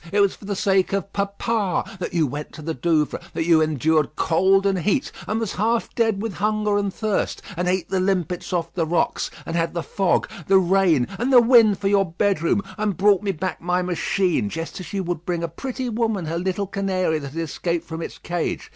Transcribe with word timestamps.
It 0.11 0.19
was 0.19 0.33
for 0.35 0.45
the 0.45 0.55
sake 0.55 0.93
of 0.93 1.13
papa 1.13 1.87
that 1.99 2.11
you 2.11 2.25
went 2.25 2.53
to 2.53 2.63
the 2.63 2.73
Douvres, 2.73 3.21
that 3.35 3.45
you 3.45 3.61
endured 3.61 4.15
cold 4.15 4.65
and 4.65 4.79
heat, 4.79 5.11
and 5.27 5.39
was 5.39 5.53
half 5.61 5.93
dead 5.93 6.23
with 6.23 6.33
hunger 6.33 6.75
and 6.79 6.91
thirst, 6.91 7.43
and 7.55 7.67
ate 7.67 7.89
the 7.89 7.99
limpets 7.99 8.51
off 8.51 8.73
the 8.73 8.87
rocks, 8.87 9.29
and 9.45 9.55
had 9.55 9.75
the 9.75 9.83
fog, 9.83 10.27
the 10.47 10.57
rain, 10.57 11.07
and 11.19 11.31
the 11.31 11.39
wind 11.39 11.77
for 11.77 11.87
your 11.87 12.11
bedroom, 12.13 12.63
and 12.79 12.97
brought 12.97 13.21
me 13.21 13.31
back 13.31 13.61
my 13.61 13.83
machine, 13.83 14.49
just 14.49 14.79
as 14.79 14.91
you 14.91 15.03
might 15.03 15.23
bring 15.23 15.43
a 15.43 15.47
pretty 15.47 15.87
woman 15.87 16.25
her 16.25 16.39
little 16.39 16.65
canary 16.65 17.19
that 17.19 17.33
had 17.33 17.39
escaped 17.43 17.85
from 17.85 18.01
its 18.01 18.17
cage. 18.17 18.69